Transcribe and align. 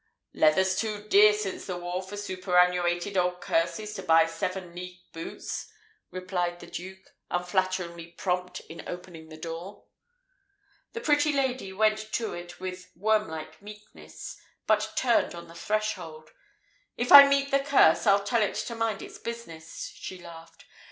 "Leather's 0.33 0.75
too 0.75 1.07
dear 1.09 1.31
since 1.31 1.67
the 1.67 1.77
war 1.77 2.01
for 2.01 2.17
superannuated 2.17 3.15
old 3.15 3.39
curses 3.39 3.93
to 3.93 4.01
buy 4.01 4.25
seven 4.25 4.73
league 4.73 4.97
boots," 5.13 5.71
replied 6.09 6.59
the 6.59 6.65
Duke, 6.65 7.11
unflatteringly 7.29 8.07
prompt 8.13 8.61
in 8.61 8.81
opening 8.87 9.29
the 9.29 9.37
door. 9.37 9.83
The 10.93 11.01
pretty 11.01 11.31
lady 11.31 11.71
went 11.71 11.99
to 12.13 12.33
it 12.33 12.59
with 12.59 12.89
wormlike 12.95 13.61
meekness, 13.61 14.37
but 14.65 14.91
turned 14.95 15.35
on 15.35 15.47
the 15.47 15.53
threshold. 15.53 16.31
"If 16.97 17.11
I 17.11 17.27
meet 17.27 17.51
the 17.51 17.59
Curse, 17.59 18.07
I'll 18.07 18.23
tell 18.23 18.41
it 18.41 18.55
to 18.55 18.73
mind 18.73 19.03
its 19.03 19.19
business," 19.19 19.91
she 19.93 20.17
laughed. 20.17 20.65